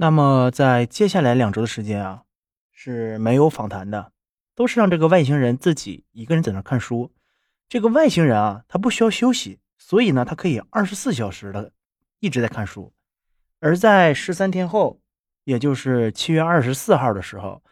[0.00, 2.22] 那么在接下来两周的时间啊，
[2.70, 4.12] 是没有访谈的，
[4.54, 7.12] 都是让这个外星人自己一个人在那看书。
[7.68, 11.72] 这个外星人啊，他不需要休息，所以呢，他可以二十四小时的
[12.20, 12.94] 一直在看书。
[13.58, 15.00] 而在十三天后，
[15.42, 17.64] 也就是七月二十四号的时候，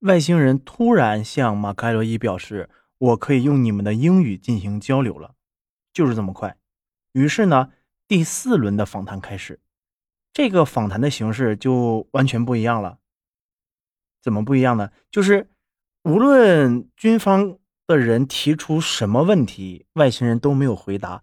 [0.00, 2.68] 外星人突然向马克·艾洛伊表示
[2.98, 5.34] ：“我可以用你们的英语进行交流了。”
[5.94, 6.58] 就是这么快。
[7.12, 7.70] 于是呢，
[8.06, 9.58] 第四轮的访谈开始。
[10.32, 12.98] 这个访谈的形式就完全不一样了。
[14.22, 14.90] 怎么不一样呢？
[15.10, 15.48] 就是
[16.02, 21.22] 无论军方的人提出什么问题，外星人都没有回答，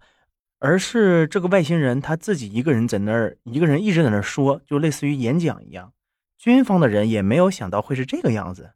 [0.58, 5.92] 而是这个外星人他自己一个人在那儿，一个人一直在那儿说，就类似于演讲一样。
[6.36, 8.72] 军方的人也没有想到会是这个样子，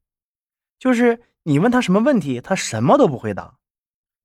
[0.78, 3.58] 就是你问他什么问题，他什么都不回答，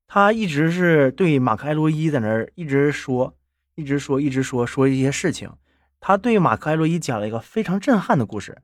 [0.08, 3.36] 他一直是对马克·埃洛伊在那儿一直说，
[3.76, 5.52] 一直说，一直说，说一些事情。
[6.00, 8.62] 他对马克·艾洛伊讲了一个非常震撼的故事。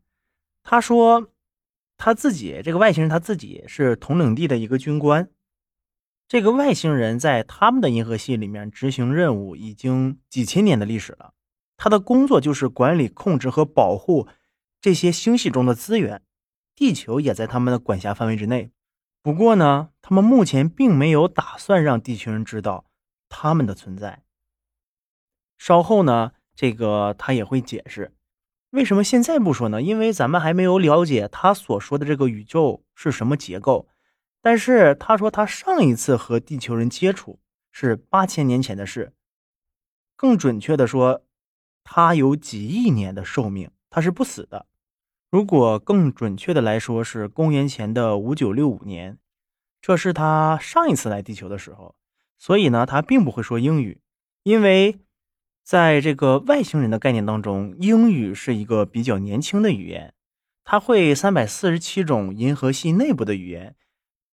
[0.64, 1.32] 他说，
[1.98, 5.30] 他自己这个外星人他自己是统领地的一个军官。
[6.27, 11.34] 这个外星人在他们的银河系里面执行任务已经几千年的历史了。
[11.76, 14.27] 他的工作就是管理、控制和保护
[14.79, 16.22] 这些星系中的资源。
[16.76, 18.72] 地球也在他们的管辖范围之内。
[19.22, 22.85] 不过呢，他们目前并没有打算让地球人知道
[23.29, 24.24] 他们的存在。
[25.57, 26.32] 稍后呢？
[26.55, 28.13] 这个他也会解释，
[28.70, 29.82] 为什么现在不说呢？
[29.82, 33.87] 因为咱们还没有了解他所说的这个宇宙是什么结构。
[34.41, 37.40] 但是他说他上一次和地球人接触
[37.71, 39.13] 是八千年前的事，
[40.15, 41.23] 更准确的说，
[41.84, 44.67] 他有几亿年的寿命，他是不死的。
[45.32, 49.17] 如果更准确的来说，是公元前的五九六五年，
[49.82, 51.95] 这是他上一次来地球的时候。
[52.38, 54.01] 所以呢，他并不会说英语，
[54.43, 54.99] 因为。
[55.64, 60.14] 在这个外星人的概念当中，英语是一个比较年轻的语言，
[60.66, 63.78] 它会三百四十七种银河系内部的语言，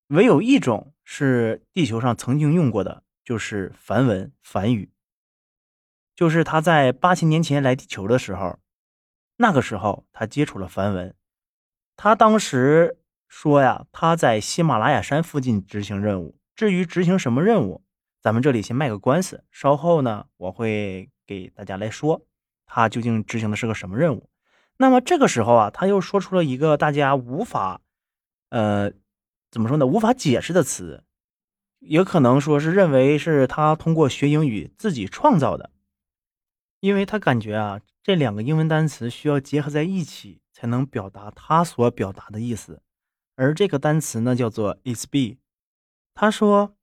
[0.09, 4.91] 唯有一种是地球上曾经用过的，就是梵文梵语。
[6.17, 8.59] 就是他在八千年前来地球的时候，
[9.37, 11.15] 那个时候他接触了梵文。
[11.97, 12.99] 他当时
[13.29, 16.37] 说呀，他在喜马拉雅山附近执行任务。
[16.57, 17.85] 至于执行什么任务，
[18.21, 21.09] 咱们这里先卖个关子，稍后呢我会。
[21.31, 22.27] 给大家来说，
[22.67, 24.29] 他究竟执行的是个什么任务？
[24.79, 27.83] 那么这个时候啊，他又说出了一个大家无法，
[28.49, 28.91] 呃，
[29.49, 29.87] 怎么说呢？
[29.87, 31.05] 无法解释的词，
[31.79, 35.71] 也可能说是认为是他通过学英语自己创造的，
[36.81, 42.83] 因为他感觉啊，这两个英文单词需要结合在一起才能表达他所表达的意思。
[43.37, 45.39] 而这个单词呢，叫做 S B，。
[46.13, 46.75] 他说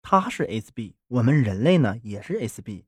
[0.00, 2.86] 他是 S B，我们人类呢也是 S B，。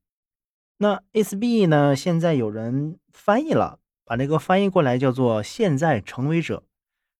[0.81, 1.97] 那 S B 呢？
[1.97, 6.63] 现在有人翻译了，把这个翻译过来叫做“现在成为者”，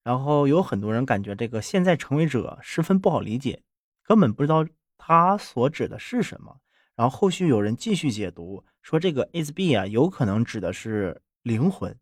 [0.05, 3.65] 然后有很多人感觉这个“现在成为者”十分不好理解，
[4.05, 4.65] 根本不知道
[4.97, 6.61] 它所指的是什么。
[6.95, 11.99] 然后后续有人继续解读，说这个 S B 啊，有可能指的是灵魂，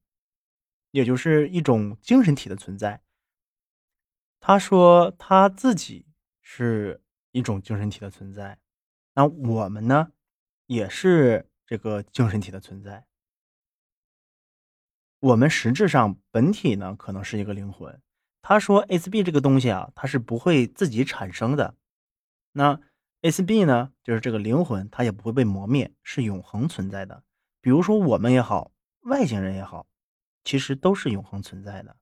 [0.90, 3.00] 也就是一种精神体的存在。
[4.40, 6.04] 他说他自己
[6.42, 7.00] 是
[7.32, 8.58] 一种精神体的存在，
[9.14, 10.12] 那我们呢？
[10.66, 13.06] 也是这个精神体的存在。
[15.20, 18.00] 我们实质上本体呢，可能是一个灵魂。
[18.42, 21.74] 他说，S B 这个东西啊，它是不会自己产生的。
[22.52, 22.80] 那
[23.22, 27.24] S B 呢，就是这个灵魂，它也不会被磨灭，是永恒存在的。
[27.60, 29.88] 比如说我们也好，外星人也好，
[30.44, 31.96] 其实都是永恒存在的。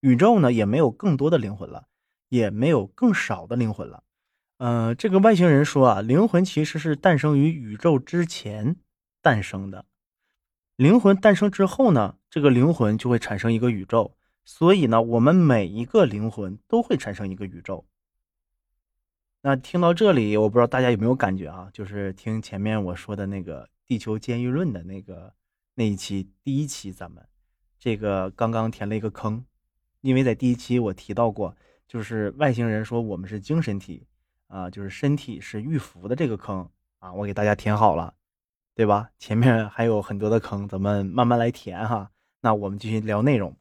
[0.00, 1.88] 宇宙呢，也没有更多的灵魂了，
[2.28, 4.04] 也没有更少的灵魂了。
[4.60, 8.76] 呃，这个外星人说啊，灵魂其实是诞生于宇宙之前
[9.22, 9.86] 诞生的。
[10.76, 14.14] 灵魂诞生之后呢，这个灵魂就会产生一个宇宙。
[14.44, 17.86] 所以呢，我们每一个灵魂都会产生一个宇宙。
[19.40, 21.70] 那听到这里，我不知道大家有没有感觉啊？
[21.72, 25.32] 就是听前面我说的那个地球监狱论的那个
[25.74, 27.26] 那一期第一期，咱们
[27.78, 29.42] 这个刚刚填了一个坑，
[30.02, 31.56] 因为在第一期我提到过，
[31.88, 34.06] 就是外星人说我们是精神体。
[34.50, 36.68] 啊，就是身体是玉符的这个坑
[36.98, 38.14] 啊，我给大家填好了，
[38.74, 39.10] 对吧？
[39.16, 42.10] 前面还有很多的坑，咱们慢慢来填哈。
[42.40, 43.56] 那我们继续聊内容。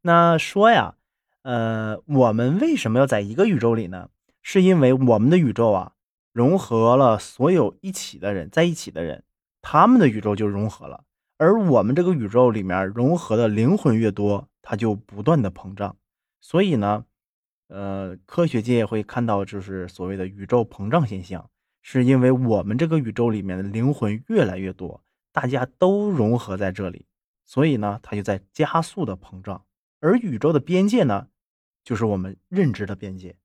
[0.00, 0.96] 那说呀，
[1.42, 4.10] 呃，我们为什么要在一个宇宙里呢？
[4.42, 5.92] 是因为我们的宇宙啊，
[6.32, 9.22] 融合了所有一起的人在一起的人，
[9.62, 11.04] 他们的宇宙就融合了。
[11.38, 15.94] 而我们这个宇宙里面融合的灵魂越多，它就不断的膨胀。
[16.40, 17.04] 所以呢。
[17.72, 21.48] 呃，科学界会看到，就是所谓的宇宙膨胀现象，
[21.80, 25.02] 是因为我们这个宇宙里面的灵魂越来越多，
[25.32, 27.06] 大家都融合在这里，
[27.46, 29.64] 所以呢，它就在加速的膨胀。
[30.00, 31.28] 而宇宙的边界呢，
[31.82, 33.36] 就是我们认知的边界。